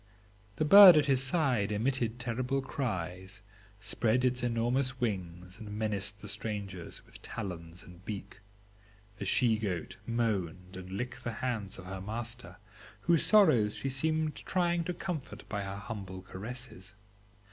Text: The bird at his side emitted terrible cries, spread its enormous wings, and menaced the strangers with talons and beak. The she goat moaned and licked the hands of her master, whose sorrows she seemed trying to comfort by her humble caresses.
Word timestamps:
The 0.55 0.65
bird 0.65 0.97
at 0.97 1.05
his 1.05 1.21
side 1.21 1.71
emitted 1.71 2.17
terrible 2.19 2.59
cries, 2.63 3.43
spread 3.79 4.25
its 4.25 4.41
enormous 4.41 4.99
wings, 4.99 5.59
and 5.59 5.69
menaced 5.71 6.21
the 6.23 6.27
strangers 6.27 7.05
with 7.05 7.21
talons 7.21 7.83
and 7.83 8.03
beak. 8.03 8.39
The 9.19 9.25
she 9.25 9.59
goat 9.59 9.97
moaned 10.07 10.75
and 10.75 10.89
licked 10.89 11.23
the 11.23 11.33
hands 11.33 11.77
of 11.77 11.85
her 11.85 12.01
master, 12.01 12.57
whose 13.01 13.23
sorrows 13.23 13.75
she 13.75 13.91
seemed 13.91 14.37
trying 14.37 14.83
to 14.85 14.93
comfort 14.95 15.47
by 15.47 15.61
her 15.61 15.77
humble 15.77 16.23
caresses. 16.23 16.95